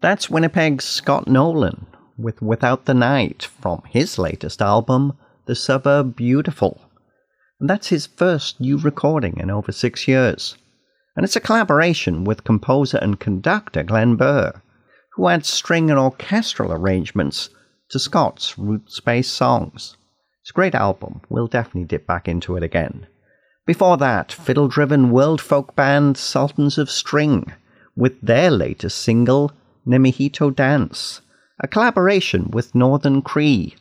That's 0.02 0.32
Winnipeg's 0.32 0.84
Scott 0.84 1.28
Nolan 1.28 1.86
with 2.18 2.42
Without 2.42 2.86
the 2.86 2.96
Night 2.96 3.44
from 3.44 3.84
his 3.88 4.18
latest 4.18 4.64
album, 4.64 5.16
The 5.46 5.54
Suburb 5.54 6.16
Beautiful. 6.16 6.82
And 7.60 7.70
that's 7.70 7.90
his 7.90 8.08
first 8.08 8.60
new 8.60 8.80
recording 8.80 9.38
in 9.38 9.52
over 9.52 9.72
six 9.72 10.08
years. 10.08 10.58
And 11.16 11.24
it's 11.24 11.36
a 11.36 11.40
collaboration 11.40 12.24
with 12.24 12.44
composer 12.44 12.98
and 12.98 13.20
conductor 13.20 13.84
Glenn 13.84 14.18
Buhr, 14.18 14.64
who 15.14 15.28
adds 15.28 15.48
string 15.48 15.92
and 15.92 16.00
orchestral 16.00 16.74
arrangements 16.74 17.52
to 17.90 18.00
Scott's 18.00 18.58
roots 18.58 19.00
based 19.00 19.34
songs. 19.34 19.98
It's 20.42 20.50
a 20.50 20.54
great 20.54 20.74
album. 20.74 21.22
We'll 21.30 21.46
definitely 21.46 21.84
dip 21.84 22.08
back 22.08 22.28
into 22.28 22.58
it 22.58 22.64
again. 22.64 23.06
Before 23.74 23.96
that, 23.96 24.34
fiddle 24.34 24.68
driven 24.68 25.12
world 25.12 25.40
folk 25.40 25.78
band 25.78 26.18
Sultans 26.18 26.78
of 26.78 26.92
String 26.92 27.54
with 27.96 28.20
their 28.20 28.52
latest 28.52 28.98
single, 28.98 29.54
Nemihito 29.88 30.54
Dance, 30.54 31.22
a 31.58 31.70
collaboration 31.70 32.52
with 32.52 32.76
Northern 32.76 33.22
Cree, 33.22 33.76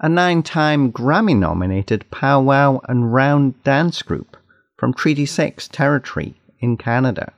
a 0.00 0.08
nine 0.08 0.42
time 0.42 0.90
Grammy 0.90 1.36
nominated 1.36 2.10
powwow 2.10 2.80
and 2.88 3.12
round 3.12 3.62
dance 3.64 4.00
group 4.00 4.38
from 4.78 4.94
Treaty 4.94 5.26
6 5.26 5.68
territory 5.68 6.40
in 6.60 6.78
Canada. 6.78 7.34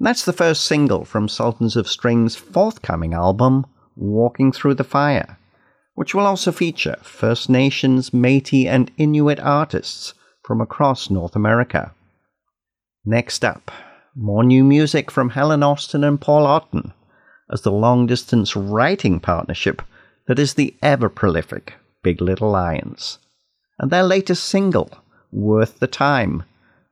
And 0.00 0.08
that's 0.08 0.24
the 0.24 0.32
first 0.32 0.64
single 0.64 1.04
from 1.04 1.28
Sultans 1.28 1.76
of 1.76 1.86
String's 1.86 2.34
forthcoming 2.34 3.14
album, 3.14 3.64
Walking 3.94 4.50
Through 4.50 4.74
the 4.74 4.82
Fire, 4.82 5.38
which 5.94 6.16
will 6.16 6.26
also 6.26 6.50
feature 6.50 6.96
First 7.02 7.48
Nations, 7.48 8.12
Metis, 8.12 8.66
and 8.66 8.90
Inuit 8.98 9.38
artists 9.38 10.14
from 10.44 10.60
across 10.60 11.10
North 11.10 11.36
America. 11.36 11.92
Next 13.04 13.44
up, 13.44 13.70
more 14.14 14.44
new 14.44 14.64
music 14.64 15.10
from 15.10 15.30
Helen 15.30 15.62
Austin 15.62 16.04
and 16.04 16.20
Paul 16.20 16.46
Otten 16.46 16.92
as 17.50 17.62
the 17.62 17.72
long 17.72 18.06
distance 18.06 18.56
writing 18.56 19.20
partnership 19.20 19.82
that 20.26 20.38
is 20.38 20.54
the 20.54 20.74
ever 20.82 21.08
prolific 21.08 21.74
Big 22.02 22.20
Little 22.20 22.50
Lions. 22.50 23.18
And 23.78 23.90
their 23.90 24.02
latest 24.02 24.44
single, 24.44 24.90
Worth 25.30 25.80
the 25.80 25.86
Time, 25.86 26.44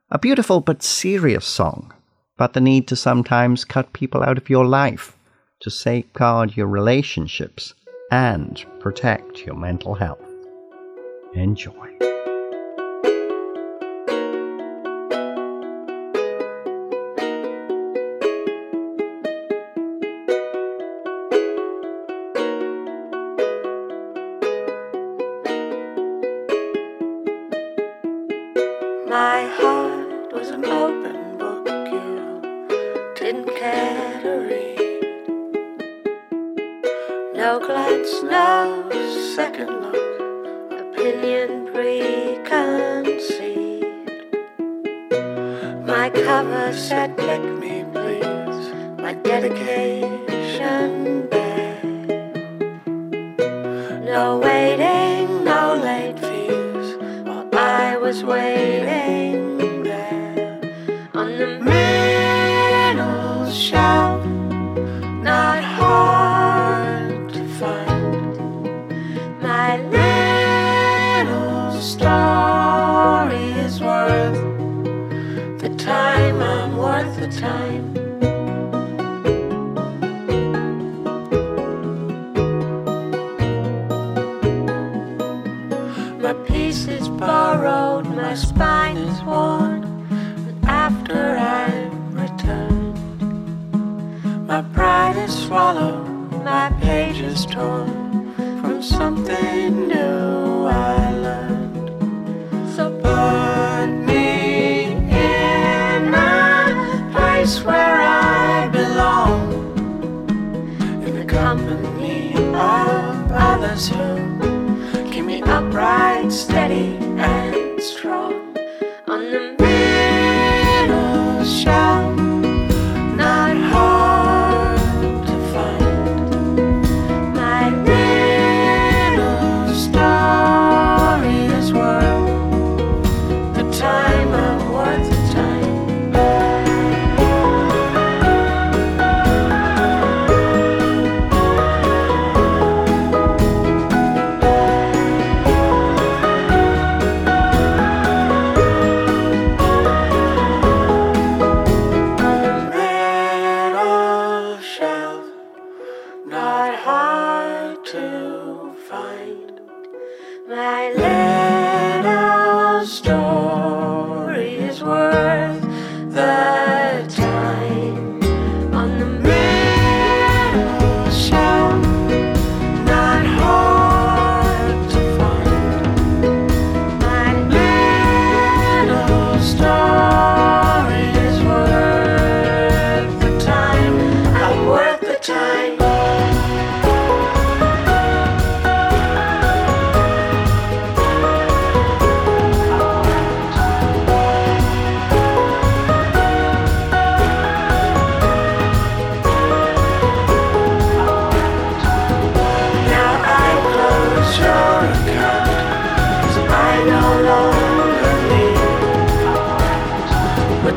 a 0.09 0.19
beautiful 0.19 0.59
but 0.61 0.83
serious 0.83 1.45
song 1.45 1.93
about 2.37 2.53
the 2.53 2.61
need 2.61 2.87
to 2.87 2.95
sometimes 2.95 3.65
cut 3.65 3.93
people 3.93 4.23
out 4.23 4.37
of 4.37 4.49
your 4.49 4.65
life 4.65 5.15
to 5.61 5.69
safeguard 5.69 6.57
your 6.57 6.67
relationships 6.67 7.73
and 8.11 8.65
protect 8.79 9.45
your 9.45 9.55
mental 9.55 9.95
health. 9.95 10.19
Enjoy. 11.33 12.20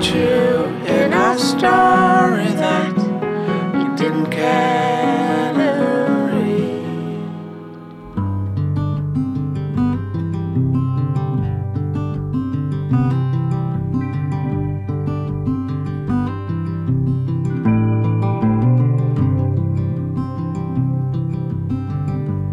Put 0.05 0.17
you 0.17 0.65
in 0.85 1.15
a 1.15 1.39
story 1.39 2.49
that 2.61 2.95
you 3.75 3.97
didn't 3.97 4.31
care 4.31 5.55
to 5.55 5.69
read. 6.31 7.25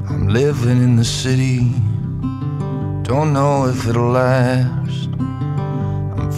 I'm 0.07 0.29
living 0.29 0.81
in 0.81 0.95
the 0.95 1.03
city, 1.03 1.73
don't 3.03 3.33
know 3.33 3.67
if 3.67 3.85
it'll 3.87 4.11
last. 4.11 4.80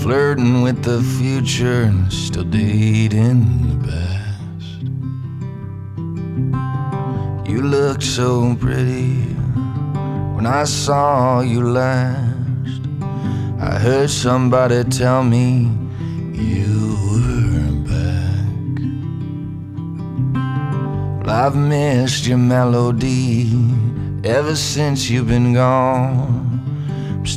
Flirting 0.04 0.62
with 0.62 0.84
the 0.84 1.02
future 1.18 1.84
and 1.84 2.12
still 2.12 2.44
dating 2.44 3.46
the 3.70 3.78
past. 3.88 4.82
You 7.50 7.62
looked 7.62 8.04
so 8.04 8.54
pretty 8.60 9.14
when 10.36 10.46
I 10.46 10.66
saw 10.66 11.40
you 11.40 11.64
last. 11.64 12.82
I 13.62 13.80
heard 13.80 14.10
somebody 14.10 14.84
tell 14.84 15.24
me 15.24 15.72
you 16.34 16.98
were 17.08 17.72
back. 17.88 18.76
Well, 21.26 21.30
I've 21.30 21.56
missed 21.56 22.28
your 22.28 22.40
melody 22.40 23.54
ever 24.26 24.58
since 24.58 25.10
you've 25.10 25.30
been 25.30 25.54
gone. 25.54 26.43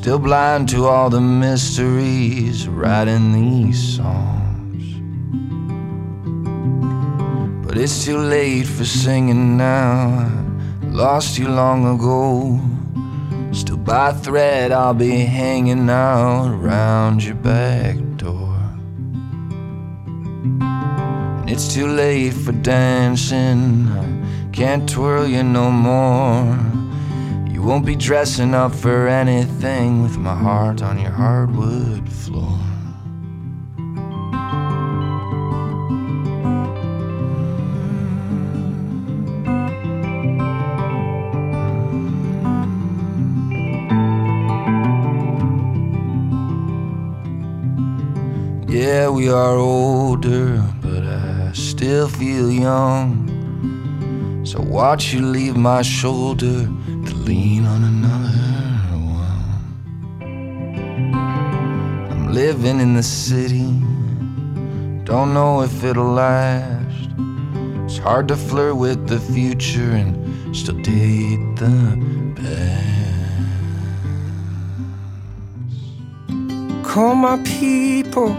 Still 0.07 0.21
blind 0.21 0.69
to 0.69 0.87
all 0.87 1.11
the 1.11 1.21
mysteries 1.21 2.69
writing 2.69 3.33
these 3.33 3.97
songs. 3.97 4.85
But 7.67 7.77
it's 7.77 8.05
too 8.05 8.19
late 8.19 8.69
for 8.69 8.85
singing 8.85 9.57
now. 9.57 10.31
lost 10.83 11.39
you 11.39 11.49
long 11.49 11.97
ago. 11.97 12.61
Still 13.51 13.79
by 13.79 14.13
thread, 14.13 14.71
I'll 14.71 14.95
be 14.95 15.25
hanging 15.25 15.91
out 15.91 16.53
around 16.55 17.25
your 17.25 17.35
back 17.35 17.97
door. 18.17 18.63
And 20.61 21.51
it's 21.51 21.75
too 21.75 21.89
late 21.89 22.33
for 22.33 22.53
dancing, 22.53 23.89
I 23.89 24.51
can't 24.53 24.89
twirl 24.89 25.27
you 25.27 25.43
no 25.43 25.73
more. 25.73 26.76
Won't 27.67 27.85
be 27.85 27.97
dressing 27.97 28.55
up 28.55 28.73
for 28.73 29.09
anything 29.09 30.05
with 30.05 30.17
my 30.19 30.37
heart 30.37 30.83
on 30.83 31.01
your 31.01 31.11
hardwood 31.11 32.09
floor. 32.09 32.61
Yeah, 48.69 49.09
we 49.09 49.29
are 49.29 49.57
older, 49.57 50.63
but 50.81 51.03
I 51.03 51.51
still 51.53 52.07
feel 52.07 52.49
young. 52.49 53.27
So 54.47 54.61
watch 54.61 55.13
you 55.13 55.23
leave 55.23 55.57
my 55.57 55.83
shoulder 55.83 56.71
lean 57.27 57.67
on 57.67 57.83
another 57.83 58.99
one. 59.21 59.43
I'm 62.11 62.33
living 62.33 62.79
in 62.79 62.95
the 62.95 63.03
city, 63.03 63.69
don't 65.03 65.35
know 65.35 65.63
if 65.63 65.83
it'll 65.83 66.13
last. 66.13 67.11
It's 67.85 67.99
hard 67.99 68.29
to 68.29 68.37
flirt 68.37 68.77
with 68.77 69.09
the 69.09 69.19
future 69.19 69.91
and 69.91 70.57
still 70.57 70.81
date 70.83 71.57
the 71.57 71.99
past. 72.37 72.85
Call 76.85 77.17
my 77.17 77.39
people, 77.45 78.37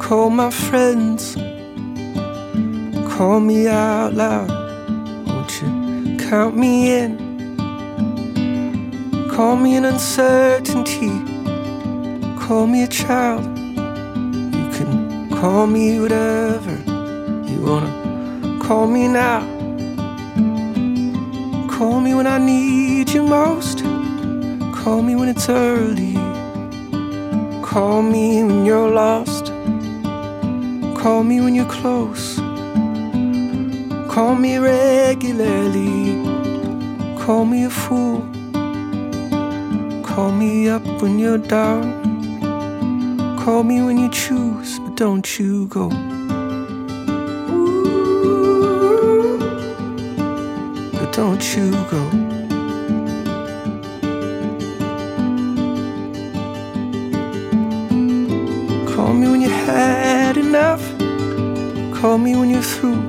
call 0.00 0.30
my 0.30 0.50
friends, 0.50 1.36
call 3.14 3.38
me 3.38 3.68
out 3.68 4.14
loud. 4.14 4.59
Count 6.30 6.56
me 6.56 6.92
in? 6.92 7.18
Call 9.32 9.56
me 9.56 9.74
an 9.74 9.84
uncertainty, 9.84 11.10
call 12.38 12.68
me 12.68 12.84
a 12.84 12.86
child. 12.86 13.42
You 13.58 14.68
can 14.76 15.28
call 15.40 15.66
me 15.66 15.98
whatever 15.98 16.70
you 17.50 17.60
wanna 17.66 18.60
call 18.62 18.86
me 18.86 19.08
now. 19.08 19.40
Call 21.68 21.98
me 22.00 22.14
when 22.14 22.28
I 22.28 22.38
need 22.38 23.10
you 23.10 23.24
most, 23.24 23.82
call 24.72 25.02
me 25.02 25.16
when 25.16 25.28
it's 25.30 25.48
early. 25.48 26.14
Call 27.60 28.02
me 28.02 28.44
when 28.44 28.64
you're 28.64 28.88
lost. 28.88 29.46
Call 30.94 31.24
me 31.24 31.40
when 31.40 31.56
you're 31.56 31.72
close. 31.80 32.36
Call 34.08 34.36
me 34.36 34.58
regularly. 34.58 35.99
Call 37.30 37.44
me 37.44 37.62
a 37.62 37.70
fool. 37.70 38.26
Call 40.02 40.32
me 40.32 40.68
up 40.68 40.82
when 41.00 41.20
you're 41.20 41.38
down. 41.38 41.86
Call 43.38 43.62
me 43.62 43.80
when 43.82 43.98
you 43.98 44.08
choose, 44.10 44.80
but 44.80 44.96
don't 44.96 45.38
you 45.38 45.68
go. 45.68 45.92
Ooh, 47.52 49.38
but 50.90 51.12
don't 51.12 51.56
you 51.56 51.70
go. 51.94 52.02
Call 58.92 59.12
me 59.14 59.28
when 59.30 59.40
you 59.40 59.50
had 59.50 60.36
enough. 60.36 60.82
Call 62.00 62.18
me 62.18 62.34
when 62.34 62.50
you're 62.50 62.60
through. 62.60 63.00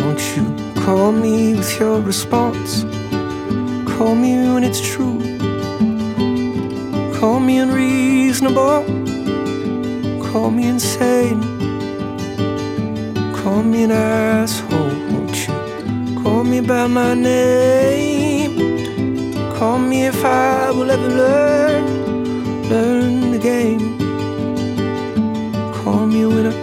Won't 0.00 0.22
you 0.34 0.46
call 0.82 1.12
me 1.12 1.54
with 1.54 1.78
your 1.78 2.00
response? 2.00 2.89
Call 4.00 4.14
me 4.14 4.32
when 4.54 4.64
it's 4.64 4.80
true. 4.80 5.18
Call 7.18 7.38
me 7.38 7.58
unreasonable. 7.58 8.82
Call 10.24 10.50
me 10.50 10.68
insane. 10.68 11.42
Call 13.34 13.62
me 13.62 13.82
an 13.82 13.90
asshole. 13.90 14.94
Won't 15.10 15.46
you 15.46 16.22
call 16.22 16.44
me 16.44 16.62
by 16.62 16.86
my 16.86 17.12
name? 17.12 18.56
Call 19.56 19.78
me 19.78 20.06
if 20.06 20.24
I 20.24 20.70
will 20.70 20.90
ever 20.90 21.10
learn, 21.22 21.84
learn 22.70 23.32
the 23.32 23.38
game. 23.38 23.98
Call 25.74 26.06
me 26.06 26.22
a 26.22 26.28
winner. 26.30 26.56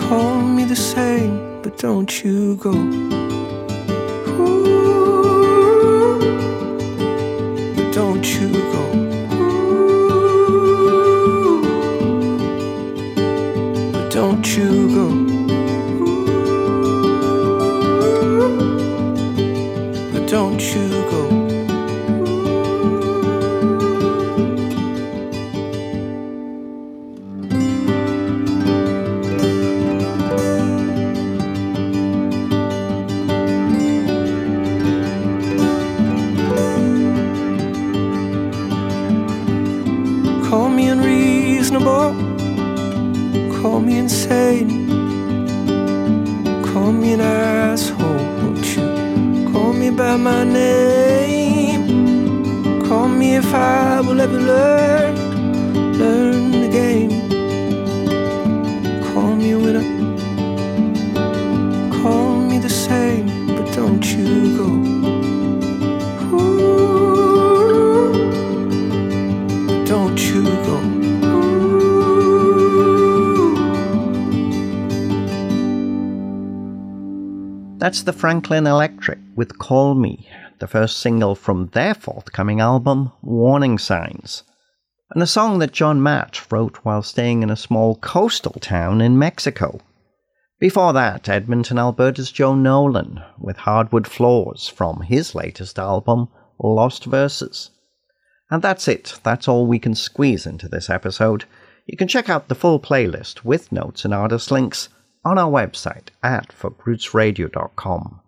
Call 0.00 0.40
me 0.40 0.64
the 0.64 0.76
same, 0.76 1.60
but 1.60 1.76
don't 1.76 2.24
you 2.24 2.56
go. 2.56 2.72
But 14.56 14.85
That's 77.96 78.04
the 78.04 78.12
Franklin 78.12 78.66
Electric 78.66 79.18
with 79.36 79.58
Call 79.58 79.94
Me, 79.94 80.28
the 80.58 80.66
first 80.66 80.98
single 80.98 81.34
from 81.34 81.68
their 81.68 81.94
forthcoming 81.94 82.60
album, 82.60 83.10
Warning 83.22 83.78
Signs, 83.78 84.42
and 85.12 85.22
a 85.22 85.26
song 85.26 85.60
that 85.60 85.72
Jon 85.72 86.02
Matte 86.02 86.52
wrote 86.52 86.76
while 86.82 87.00
staying 87.00 87.42
in 87.42 87.48
a 87.48 87.56
small 87.56 87.96
coastal 87.96 88.60
town 88.60 89.00
in 89.00 89.18
Mexico. 89.18 89.80
Before 90.60 90.92
that, 90.92 91.26
Edmonton, 91.26 91.78
Alberta's 91.78 92.30
Joe 92.30 92.54
Nolan 92.54 93.22
with 93.38 93.56
Hardwood 93.56 94.06
Floors 94.06 94.68
from 94.68 95.00
his 95.00 95.34
latest 95.34 95.78
album, 95.78 96.28
Lost 96.58 97.06
Verses. 97.06 97.70
And 98.50 98.60
that's 98.60 98.88
it. 98.88 99.18
That's 99.22 99.48
all 99.48 99.66
we 99.66 99.78
can 99.78 99.94
squeeze 99.94 100.44
into 100.44 100.68
this 100.68 100.90
episode. 100.90 101.46
You 101.86 101.96
can 101.96 102.08
check 102.08 102.28
out 102.28 102.48
the 102.48 102.54
full 102.54 102.78
playlist 102.78 103.42
with 103.42 103.72
notes 103.72 104.04
and 104.04 104.12
artist 104.12 104.50
links 104.50 104.90
on 105.26 105.38
our 105.38 105.50
website 105.50 106.08
at 106.22 106.54
folkrootsradio.com. 106.56 108.20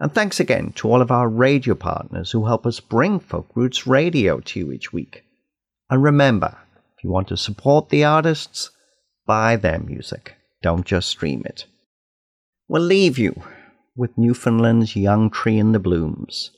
And 0.00 0.12
thanks 0.12 0.40
again 0.40 0.72
to 0.76 0.88
all 0.90 1.02
of 1.02 1.10
our 1.10 1.28
radio 1.28 1.74
partners 1.74 2.30
who 2.30 2.46
help 2.46 2.66
us 2.66 2.80
bring 2.80 3.20
Folk 3.20 3.50
Roots 3.54 3.86
Radio 3.86 4.40
to 4.40 4.58
you 4.58 4.72
each 4.72 4.92
week. 4.92 5.24
And 5.90 6.02
remember, 6.02 6.56
if 6.96 7.04
you 7.04 7.10
want 7.10 7.28
to 7.28 7.36
support 7.36 7.90
the 7.90 8.04
artists, 8.04 8.70
buy 9.26 9.56
their 9.56 9.78
music. 9.78 10.34
Don't 10.62 10.86
just 10.86 11.10
stream 11.10 11.42
it. 11.44 11.66
We'll 12.68 12.82
leave 12.82 13.18
you 13.18 13.42
with 13.94 14.16
Newfoundland's 14.16 14.94
Youngtree 14.94 15.58
in 15.58 15.72
the 15.72 15.78
Blooms, 15.78 16.50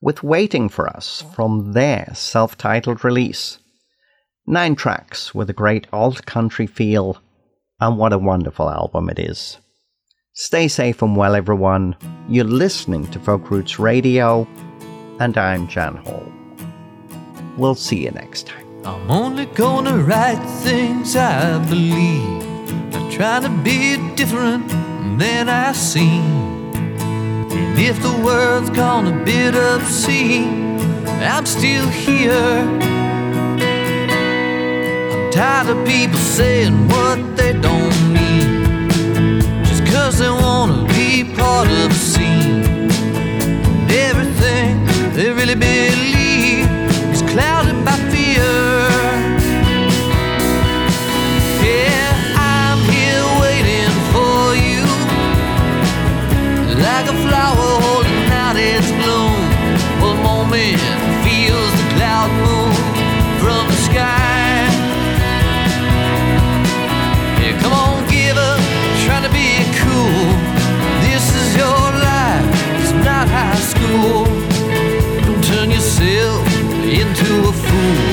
with 0.00 0.24
Waiting 0.24 0.68
for 0.68 0.88
Us 0.88 1.24
from 1.34 1.72
their 1.72 2.10
self 2.14 2.58
titled 2.58 3.04
release. 3.04 3.58
Nine 4.44 4.74
tracks 4.74 5.34
with 5.34 5.48
a 5.48 5.54
great 5.54 5.86
alt 5.92 6.26
country 6.26 6.66
feel, 6.66 7.22
and 7.80 7.98
what 7.98 8.12
a 8.12 8.18
wonderful 8.18 8.70
album 8.70 9.08
it 9.10 9.18
is. 9.18 9.58
Stay 10.32 10.68
safe 10.68 11.02
and 11.02 11.16
well, 11.16 11.34
everyone. 11.34 11.96
You're 12.28 12.44
listening 12.44 13.06
to 13.08 13.20
Folk 13.20 13.50
Roots 13.50 13.78
Radio, 13.78 14.48
and 15.20 15.36
I'm 15.38 15.68
Jan 15.68 15.96
Hall. 15.96 16.26
We'll 17.56 17.76
see 17.76 18.04
you 18.04 18.10
next 18.10 18.48
time. 18.48 18.66
I'm 18.84 19.10
only 19.10 19.46
gonna 19.46 19.96
write 19.98 20.44
things 20.62 21.16
I 21.16 21.58
believe. 21.68 22.42
I'm 22.94 23.10
try 23.10 23.40
to 23.40 23.48
be 23.62 23.96
different 24.16 24.68
than 25.18 25.48
I 25.48 25.72
seem. 25.72 26.74
And 26.74 27.78
if 27.78 28.02
the 28.02 28.22
world's 28.24 28.70
gone 28.70 29.06
a 29.06 29.24
bit 29.24 29.54
obscene, 29.54 30.78
I'm 31.06 31.46
still 31.46 31.88
here. 31.88 32.83
Tired 35.34 35.68
of 35.68 35.84
people 35.84 36.16
saying 36.16 36.86
what 36.86 37.36
they 37.36 37.54
don't 37.54 38.12
mean 38.12 39.40
just 39.64 39.84
cause 39.92 40.20
they 40.20 40.30
wanna 40.30 40.86
be 40.94 41.24
part 41.24 41.66
of 41.66 41.88
the 41.88 41.94
scene. 41.94 42.62
And 42.62 43.90
everything 43.90 44.84
they 45.14 45.32
really 45.32 45.56
believe. 45.56 46.23
fool. 73.94 74.24
Don't 75.24 75.44
turn 75.44 75.70
yourself 75.70 76.46
into 76.84 77.48
a 77.48 77.52
fool. 77.52 78.03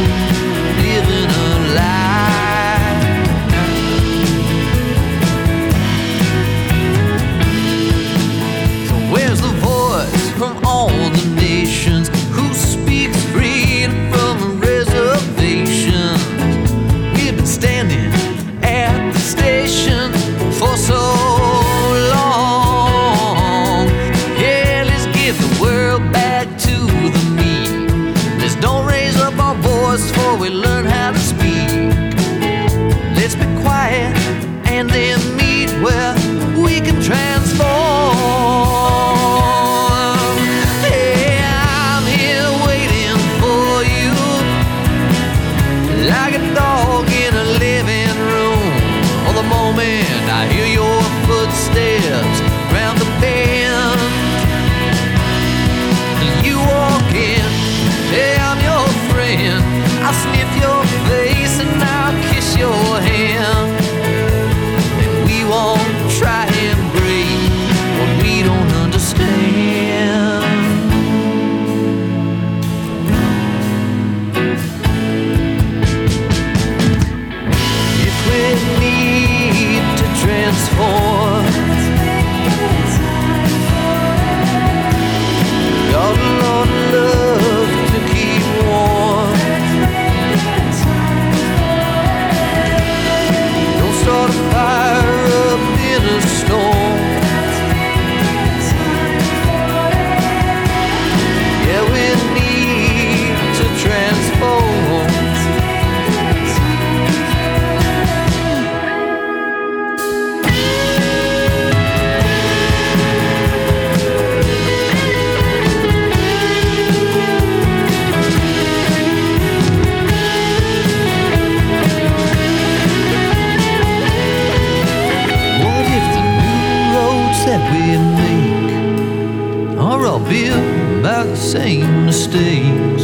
by 130.32 131.24
the 131.24 131.36
same 131.36 132.06
mistakes. 132.06 133.04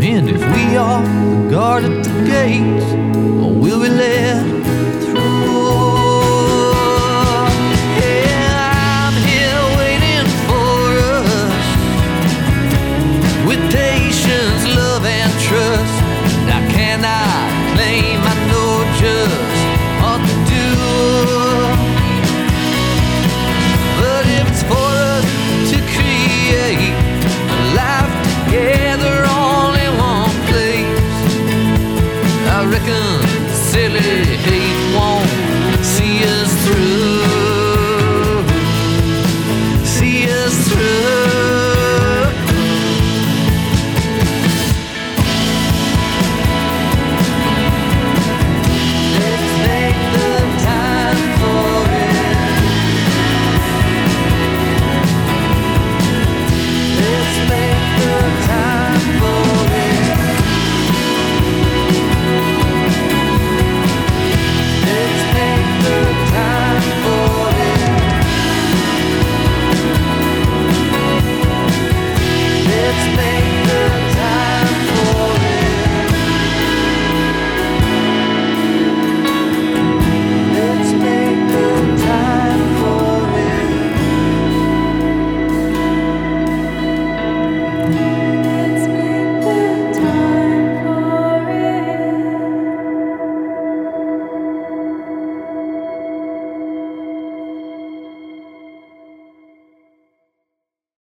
And 0.00 0.30
if 0.30 0.40
we 0.40 0.76
are 0.76 1.02
the 1.02 1.50
guard 1.50 1.84
at 1.84 2.04
the 2.04 2.24
gates, 2.24 2.86
will 3.60 3.80
we 3.80 3.88
let 3.88 4.55